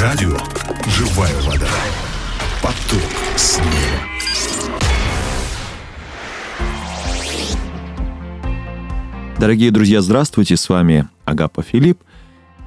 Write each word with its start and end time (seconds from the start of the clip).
Радио 0.00 0.34
«Живая 0.86 1.38
вода». 1.42 1.68
Поток 2.62 3.02
снега. 3.36 3.66
Дорогие 9.38 9.70
друзья, 9.70 10.00
здравствуйте, 10.00 10.56
с 10.56 10.70
вами 10.70 11.06
Агапа 11.26 11.62
Филипп. 11.62 11.98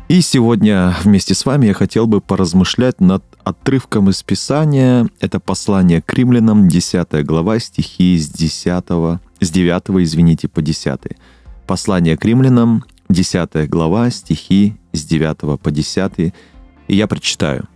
И 0.10 0.22
сегодня 0.22 0.96
вместе 1.04 1.34
с 1.34 1.44
вами 1.48 1.66
я 1.66 1.74
хотел 1.74 2.06
бы 2.06 2.22
поразмышлять 2.22 3.02
над 3.02 3.24
отрывком 3.44 4.12
из 4.12 4.22
Писания. 4.22 5.10
Это 5.20 5.40
послание 5.40 6.04
к 6.04 6.14
римлянам, 6.14 6.68
10 6.70 7.26
глава, 7.26 7.58
стихи 7.58 8.16
с 8.20 8.30
10, 8.30 8.84
с 9.40 9.50
9, 9.50 10.04
извините, 10.04 10.48
по 10.48 10.62
10. 10.62 11.00
Послание 11.66 12.16
к 12.16 12.24
римлянам, 12.26 12.84
10 13.10 13.68
глава, 13.68 14.12
стихи 14.12 14.76
с 14.92 15.04
9 15.04 15.60
по 15.60 15.72
10. 15.72 16.32
И 16.88 16.96
я 16.96 17.08
прочитаю. 17.08 17.68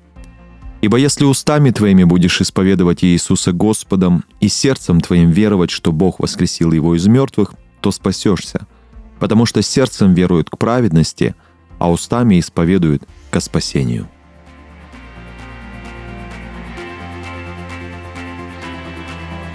«Ибо 0.82 0.98
если 0.98 1.26
устами 1.26 1.72
твоими 1.72 2.04
будешь 2.04 2.40
исповедовать 2.40 3.04
Иисуса 3.04 3.52
Господом 3.52 4.24
и 4.40 4.48
сердцем 4.48 5.02
твоим 5.02 5.32
веровать, 5.32 5.72
что 5.72 5.92
Бог 5.92 6.20
воскресил 6.20 6.72
Его 6.72 6.96
из 6.96 7.08
мертвых, 7.08 7.54
то 7.82 7.92
спасешься, 7.92 8.68
потому 9.20 9.46
что 9.46 9.62
сердцем 9.64 10.14
веруют 10.14 10.50
к 10.50 10.58
праведности, 10.58 11.36
а 11.80 11.92
устами 11.92 12.40
исповедуют 12.40 13.04
ко 13.32 13.40
спасению». 13.40 14.08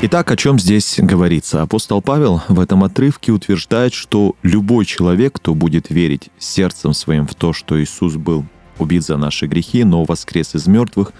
Итак, 0.04 0.32
о 0.32 0.36
чем 0.36 0.58
здесь 0.58 0.96
говорится? 0.98 1.62
Апостол 1.62 2.02
Павел 2.02 2.42
в 2.48 2.58
этом 2.58 2.82
отрывке 2.82 3.30
утверждает, 3.30 3.94
что 3.94 4.34
любой 4.42 4.84
человек, 4.84 5.34
кто 5.34 5.54
будет 5.54 5.90
верить 5.90 6.30
сердцем 6.40 6.92
своим 6.92 7.28
в 7.28 7.36
то, 7.36 7.52
что 7.52 7.80
Иисус 7.80 8.16
был 8.16 8.44
убит 8.78 9.04
за 9.04 9.16
наши 9.16 9.46
грехи, 9.46 9.84
но 9.84 10.04
воскрес 10.04 10.54
из 10.54 10.66
мертвых, 10.66 11.12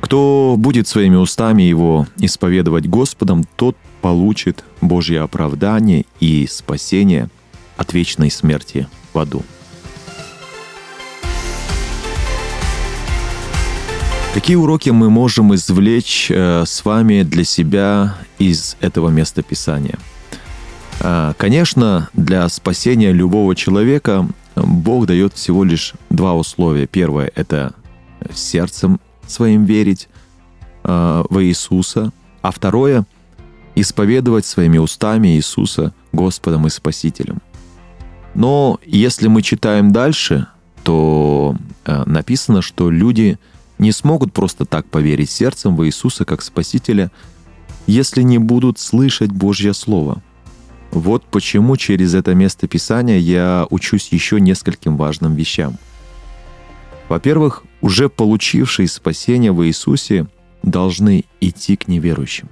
кто 0.00 0.54
будет 0.56 0.86
своими 0.86 1.16
устами 1.16 1.62
его 1.62 2.06
исповедовать 2.18 2.86
Господом, 2.86 3.44
тот 3.56 3.76
получит 4.00 4.64
Божье 4.80 5.20
оправдание 5.20 6.04
и 6.20 6.46
спасение 6.48 7.28
от 7.76 7.92
вечной 7.92 8.30
смерти 8.30 8.88
в 9.12 9.18
аду. 9.18 9.42
Какие 14.34 14.56
уроки 14.56 14.90
мы 14.90 15.10
можем 15.10 15.54
извлечь 15.54 16.30
э, 16.30 16.62
с 16.64 16.84
вами 16.84 17.22
для 17.22 17.44
себя 17.44 18.18
из 18.38 18.76
этого 18.80 19.08
места 19.08 19.42
Писания? 19.42 19.98
Э, 21.00 21.32
конечно, 21.36 22.08
для 22.12 22.48
спасения 22.48 23.10
любого 23.10 23.56
человека 23.56 24.28
Бог 24.64 25.06
дает 25.06 25.34
всего 25.34 25.64
лишь 25.64 25.94
два 26.10 26.34
условия. 26.34 26.86
Первое— 26.86 27.30
это 27.34 27.74
сердцем 28.34 29.00
своим 29.26 29.64
верить 29.64 30.08
э, 30.84 31.24
во 31.28 31.44
Иисуса, 31.44 32.12
а 32.42 32.50
второе— 32.50 33.04
исповедовать 33.74 34.44
своими 34.44 34.78
устами 34.78 35.28
Иисуса 35.28 35.92
Господом 36.12 36.66
и 36.66 36.70
Спасителем. 36.70 37.38
Но 38.34 38.80
если 38.84 39.28
мы 39.28 39.42
читаем 39.42 39.92
дальше, 39.92 40.46
то 40.82 41.56
э, 41.84 42.02
написано, 42.06 42.62
что 42.62 42.90
люди— 42.90 43.38
не 43.78 43.92
смогут 43.92 44.32
просто 44.32 44.64
так 44.64 44.86
поверить 44.86 45.30
сердцем 45.30 45.76
в 45.76 45.86
Иисуса 45.86 46.24
как 46.24 46.42
Спасителя, 46.42 47.10
если 47.86 48.22
не 48.22 48.38
будут 48.38 48.78
слышать 48.78 49.30
Божье 49.30 49.72
Слово. 49.72 50.22
Вот 50.90 51.24
почему 51.24 51.76
через 51.76 52.14
это 52.14 52.34
место 52.34 52.66
Писания 52.66 53.18
я 53.18 53.66
учусь 53.70 54.08
еще 54.08 54.40
нескольким 54.40 54.96
важным 54.96 55.34
вещам. 55.34 55.76
Во-первых, 57.08 57.64
уже 57.80 58.08
получившие 58.08 58.88
спасение 58.88 59.52
в 59.52 59.64
Иисусе 59.66 60.26
должны 60.62 61.24
идти 61.40 61.76
к 61.76 61.88
неверующим. 61.88 62.48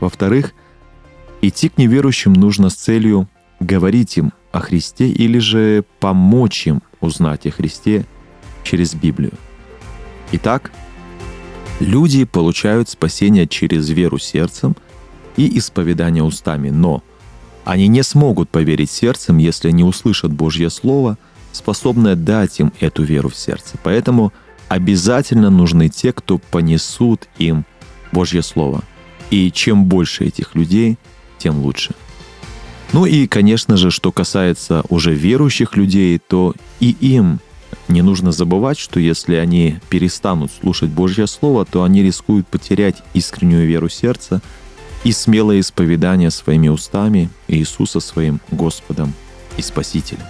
Во-вторых, 0.00 0.52
идти 1.40 1.68
к 1.68 1.78
неверующим 1.78 2.32
нужно 2.32 2.68
с 2.70 2.74
целью 2.74 3.28
говорить 3.60 4.18
им 4.18 4.32
о 4.50 4.60
Христе 4.60 5.08
или 5.08 5.38
же 5.38 5.84
помочь 6.00 6.66
им 6.66 6.82
узнать 7.00 7.46
о 7.46 7.50
Христе 7.50 8.04
через 8.64 8.94
Библию. 8.94 9.32
Итак, 10.32 10.72
люди 11.80 12.24
получают 12.24 12.88
спасение 12.88 13.46
через 13.46 13.88
веру 13.90 14.18
сердцем 14.18 14.76
и 15.36 15.58
исповедание 15.58 16.22
устами, 16.22 16.70
но 16.70 17.02
они 17.64 17.88
не 17.88 18.02
смогут 18.02 18.50
поверить 18.50 18.90
сердцем, 18.90 19.38
если 19.38 19.70
не 19.70 19.84
услышат 19.84 20.32
Божье 20.32 20.70
Слово, 20.70 21.16
способное 21.52 22.16
дать 22.16 22.58
им 22.60 22.72
эту 22.80 23.02
веру 23.04 23.28
в 23.28 23.36
сердце. 23.36 23.76
Поэтому 23.82 24.32
обязательно 24.68 25.50
нужны 25.50 25.88
те, 25.88 26.12
кто 26.12 26.38
понесут 26.38 27.28
им 27.38 27.64
Божье 28.10 28.42
Слово. 28.42 28.82
И 29.30 29.50
чем 29.50 29.84
больше 29.84 30.24
этих 30.24 30.54
людей, 30.54 30.98
тем 31.38 31.60
лучше. 31.60 31.94
Ну 32.92 33.06
и, 33.06 33.26
конечно 33.26 33.76
же, 33.76 33.90
что 33.90 34.12
касается 34.12 34.82
уже 34.88 35.14
верующих 35.14 35.76
людей, 35.76 36.18
то 36.18 36.54
и 36.80 36.90
им 37.00 37.40
не 37.88 38.02
нужно 38.02 38.32
забывать, 38.32 38.78
что 38.78 39.00
если 39.00 39.36
они 39.36 39.78
перестанут 39.88 40.50
слушать 40.60 40.90
Божье 40.90 41.26
Слово, 41.26 41.64
то 41.64 41.84
они 41.84 42.02
рискуют 42.02 42.46
потерять 42.46 43.02
искреннюю 43.14 43.66
веру 43.66 43.88
сердца 43.88 44.42
и 45.04 45.12
смелое 45.12 45.60
исповедание 45.60 46.30
своими 46.30 46.68
устами 46.68 47.28
Иисуса 47.48 48.00
своим 48.00 48.40
Господом 48.50 49.14
и 49.56 49.62
Спасителем. 49.62 50.22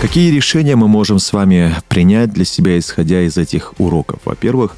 Какие 0.00 0.30
решения 0.30 0.76
мы 0.76 0.88
можем 0.88 1.18
с 1.18 1.32
вами 1.32 1.74
принять 1.88 2.32
для 2.32 2.44
себя, 2.44 2.78
исходя 2.78 3.22
из 3.22 3.38
этих 3.38 3.74
уроков? 3.78 4.20
Во-первых, 4.24 4.76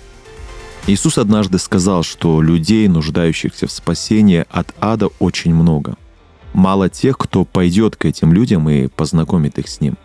Иисус 0.87 1.19
однажды 1.19 1.59
сказал, 1.59 2.03
что 2.03 2.41
людей, 2.41 2.89
нуждающихся 2.89 3.67
в 3.67 3.73
спасении 3.73 4.45
от 4.49 4.75
ада, 4.81 5.09
очень 5.19 5.55
много– 5.55 5.97
мало 6.53 6.89
тех, 6.89 7.17
кто 7.17 7.45
пойдет 7.45 7.97
к 7.97 8.05
этим 8.05 8.33
людям 8.33 8.69
и 8.69 8.89
познакомит 8.89 9.59
их 9.59 9.69
с 9.69 9.81
ним. 9.81 9.97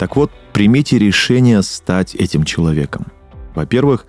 Так 0.00 0.16
вот, 0.16 0.30
примите 0.54 0.98
решение 0.98 1.62
стать 1.62 2.14
этим 2.14 2.44
человеком. 2.44 3.08
Во-первых, 3.54 4.06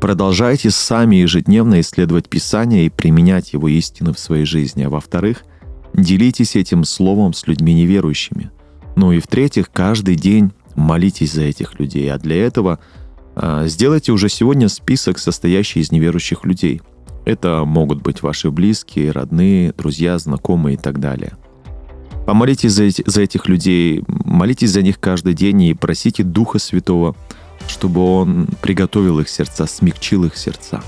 продолжайте 0.00 0.70
сами 0.70 1.16
ежедневно 1.16 1.80
исследовать 1.80 2.28
Писание 2.28 2.86
и 2.86 2.90
применять 2.90 3.52
его 3.52 3.66
истины 3.66 4.12
в 4.12 4.20
своей 4.20 4.44
жизни. 4.44 4.84
А 4.84 4.88
во-вторых, 4.88 5.42
делитесь 5.94 6.54
этим 6.54 6.84
словом 6.84 7.32
с 7.32 7.48
людьми 7.48 7.74
неверующими. 7.74 8.52
Ну 8.94 9.10
и 9.10 9.18
в-третьих, 9.18 9.72
каждый 9.72 10.14
день 10.14 10.52
молитесь 10.76 11.32
за 11.32 11.42
этих 11.42 11.80
людей. 11.80 12.08
А 12.12 12.18
для 12.18 12.36
этого 12.46 12.78
э, 13.34 13.64
сделайте 13.66 14.12
уже 14.12 14.28
сегодня 14.28 14.68
список, 14.68 15.18
состоящий 15.18 15.80
из 15.80 15.90
неверующих 15.90 16.44
людей– 16.44 16.82
это 17.24 17.64
могут 17.64 18.02
быть 18.02 18.22
ваши 18.22 18.50
близкие, 18.50 19.12
родные, 19.12 19.72
друзья, 19.72 20.18
знакомые 20.18 20.74
и 20.74 20.78
так 20.78 20.98
далее. 20.98 21.34
Помолитесь 22.32 22.72
за, 22.72 22.84
эти, 22.84 23.04
за 23.04 23.20
этих 23.20 23.46
людей, 23.46 24.02
молитесь 24.08 24.70
за 24.70 24.80
них 24.80 24.98
каждый 24.98 25.34
день 25.34 25.64
и 25.64 25.74
просите 25.74 26.22
Духа 26.22 26.58
Святого, 26.58 27.14
чтобы 27.68 28.00
Он 28.00 28.48
приготовил 28.62 29.20
их 29.20 29.28
сердца, 29.28 29.66
смягчил 29.66 30.24
их 30.24 30.34
сердца. 30.38 30.82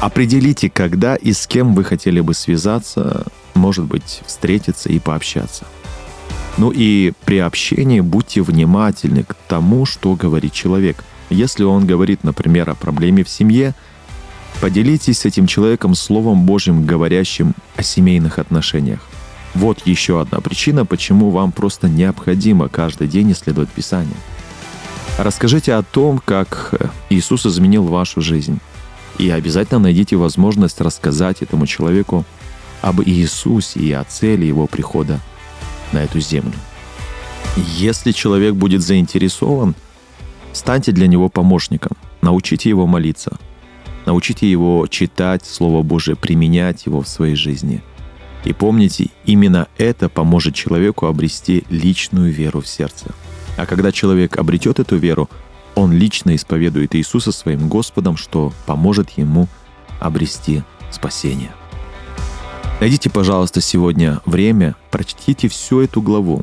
Определите, 0.00 0.70
когда 0.70 1.16
и 1.16 1.34
с 1.34 1.46
кем 1.46 1.74
вы 1.74 1.84
хотели 1.84 2.20
бы 2.20 2.32
связаться, 2.32 3.26
может 3.52 3.84
быть, 3.84 4.22
встретиться 4.24 4.88
и 4.88 4.98
пообщаться. 4.98 5.66
Ну 6.56 6.72
и 6.74 7.12
при 7.26 7.40
общении 7.40 8.00
будьте 8.00 8.40
внимательны 8.40 9.24
к 9.24 9.34
тому, 9.48 9.84
что 9.84 10.14
говорит 10.14 10.54
человек. 10.54 11.04
Если 11.28 11.62
он 11.62 11.84
говорит, 11.84 12.24
например, 12.24 12.70
о 12.70 12.74
проблеме 12.74 13.22
в 13.22 13.28
семье– 13.28 13.74
Поделитесь 14.60 15.20
с 15.20 15.24
этим 15.24 15.46
человеком 15.46 15.94
Словом 15.94 16.44
Божьим, 16.44 16.84
говорящим 16.84 17.54
о 17.76 17.84
семейных 17.84 18.40
отношениях. 18.40 19.08
Вот 19.54 19.86
еще 19.86 20.20
одна 20.20 20.40
причина, 20.40 20.84
почему 20.84 21.30
вам 21.30 21.52
просто 21.52 21.88
необходимо 21.88 22.68
каждый 22.68 23.08
день 23.08 23.32
исследовать 23.32 23.70
Писание. 23.70 24.16
Расскажите 25.18 25.74
о 25.74 25.82
том, 25.82 26.20
как 26.24 26.74
Иисус 27.10 27.46
изменил 27.46 27.84
вашу 27.84 28.20
жизнь. 28.20 28.60
И 29.18 29.30
обязательно 29.30 29.80
найдите 29.80 30.14
возможность 30.16 30.80
рассказать 30.80 31.42
этому 31.42 31.66
человеку 31.66 32.24
об 32.82 33.00
Иисусе 33.02 33.80
и 33.80 33.90
о 33.90 34.04
цели 34.04 34.46
его 34.46 34.68
прихода 34.68 35.18
на 35.92 35.98
эту 35.98 36.20
землю. 36.20 36.54
Если 37.56 38.12
человек 38.12 38.54
будет 38.54 38.82
заинтересован, 38.82 39.74
станьте 40.52 40.92
для 40.92 41.08
него 41.08 41.28
помощником, 41.28 41.96
научите 42.20 42.68
его 42.68 42.86
молиться– 42.86 43.36
Научите 44.08 44.50
его 44.50 44.86
читать 44.86 45.44
Слово 45.44 45.82
Божие, 45.82 46.16
применять 46.16 46.86
его 46.86 47.02
в 47.02 47.08
своей 47.08 47.34
жизни. 47.34 47.82
И 48.44 48.52
помните, 48.52 49.08
именно 49.24 49.68
это 49.78 50.08
поможет 50.08 50.54
человеку 50.54 51.06
обрести 51.06 51.64
личную 51.70 52.32
веру 52.32 52.60
в 52.60 52.68
сердце. 52.68 53.06
А 53.56 53.66
когда 53.66 53.92
человек 53.92 54.38
обретет 54.38 54.78
эту 54.78 54.96
веру, 54.96 55.28
он 55.74 55.92
лично 55.92 56.34
исповедует 56.34 56.94
Иисуса 56.94 57.32
своим 57.32 57.68
Господом, 57.68 58.16
что 58.16 58.52
поможет 58.66 59.10
ему 59.10 59.48
обрести 60.00 60.62
спасение. 60.90 61.50
Найдите, 62.80 63.10
пожалуйста, 63.10 63.60
сегодня 63.60 64.20
время, 64.24 64.76
прочтите 64.90 65.48
всю 65.48 65.80
эту 65.80 66.00
главу. 66.00 66.42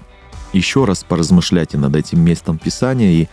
Еще 0.52 0.84
раз 0.84 1.04
поразмышляйте 1.04 1.78
над 1.78 1.96
этим 1.96 2.20
местом 2.20 2.58
Писания 2.58 3.12
и 3.12 3.28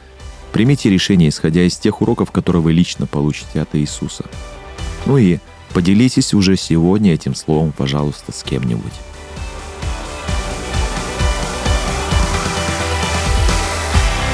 примите 0.52 0.88
решение, 0.88 1.28
исходя 1.28 1.62
из 1.62 1.76
тех 1.76 2.00
уроков, 2.00 2.30
которые 2.30 2.62
вы 2.62 2.72
лично 2.72 3.06
получите 3.06 3.60
от 3.60 3.74
Иисуса. 3.74 4.24
Ну 5.06 5.18
и 5.18 5.38
поделитесь 5.72 6.34
уже 6.34 6.56
сегодня 6.56 7.14
этим 7.14 7.34
словом, 7.34 7.72
пожалуйста, 7.72 8.32
с 8.32 8.42
кем-нибудь. 8.42 8.92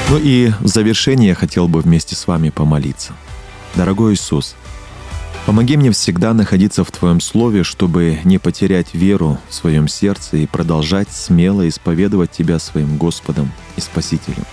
Ну 0.09 0.17
и 0.17 0.51
в 0.59 0.67
завершение 0.67 1.29
я 1.29 1.35
хотел 1.35 1.67
бы 1.67 1.81
вместе 1.81 2.15
с 2.15 2.25
вами 2.25 2.49
помолиться. 2.49 3.13
Дорогой 3.75 4.15
Иисус, 4.15 4.55
помоги 5.45 5.77
мне 5.77 5.91
всегда 5.91 6.33
находиться 6.33 6.83
в 6.83 6.91
Твоем 6.91 7.21
Слове, 7.21 7.63
чтобы 7.63 8.17
не 8.23 8.39
потерять 8.39 8.93
веру 8.93 9.37
в 9.49 9.53
своем 9.53 9.87
сердце 9.87 10.37
и 10.37 10.47
продолжать 10.47 11.11
смело 11.11 11.67
исповедовать 11.69 12.31
Тебя 12.31 12.57
своим 12.57 12.97
Господом 12.97 13.51
и 13.77 13.81
Спасителем. 13.81 14.45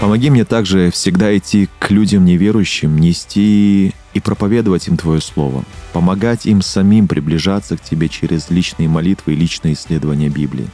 Помоги 0.00 0.30
мне 0.30 0.44
также 0.44 0.90
всегда 0.92 1.36
идти 1.36 1.68
к 1.78 1.90
людям 1.90 2.24
неверующим, 2.24 2.98
нести 2.98 3.94
и 4.12 4.20
проповедовать 4.20 4.86
им 4.86 4.96
Твое 4.96 5.20
Слово, 5.20 5.64
помогать 5.98 6.46
им 6.46 6.62
самим 6.62 7.08
приближаться 7.08 7.76
к 7.76 7.80
Тебе 7.80 8.08
через 8.08 8.50
личные 8.50 8.88
молитвы 8.88 9.32
и 9.32 9.36
личные 9.36 9.74
исследования 9.74 10.28
Библии. 10.28 10.68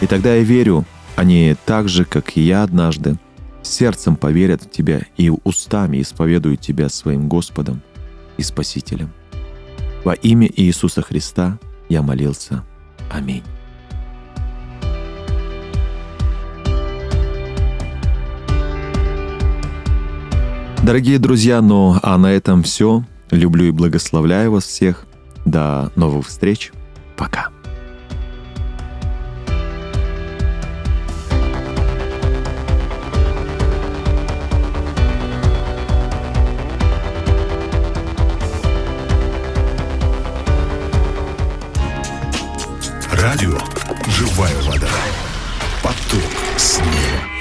И 0.00 0.06
тогда 0.06 0.36
я 0.36 0.44
верю, 0.44 0.84
они 1.16 1.56
так 1.66 1.88
же, 1.88 2.04
как 2.04 2.36
и 2.36 2.42
я 2.42 2.62
однажды, 2.62 3.16
сердцем 3.62 4.14
поверят 4.14 4.62
в 4.62 4.70
Тебя 4.70 5.00
и 5.16 5.32
устами 5.42 6.00
исповедуют 6.00 6.60
Тебя 6.60 6.88
своим 6.88 7.26
Господом 7.26 7.82
и 8.36 8.44
Спасителем. 8.44 9.10
Во 10.04 10.12
имя 10.12 10.48
Иисуса 10.54 11.02
Христа 11.02 11.58
я 11.88 12.02
молился. 12.02 12.62
Аминь. 13.10 13.42
Дорогие 20.84 21.18
друзья, 21.18 21.60
ну 21.60 21.98
а 22.00 22.16
на 22.16 22.28
этом 22.32 22.62
все. 22.62 23.02
Люблю 23.30 23.66
и 23.66 23.70
благословляю 23.70 24.52
вас 24.52 24.64
всех. 24.64 25.04
До 25.44 25.90
новых 25.96 26.26
встреч. 26.26 26.72
Пока. 27.16 27.48
Радио 43.12 43.58
«Живая 44.08 44.62
вода». 44.62 44.88
Поток 45.82 46.22
с 46.56 46.78
неба. 46.78 47.35